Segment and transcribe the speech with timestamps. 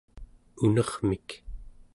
[0.65, 1.27] unermik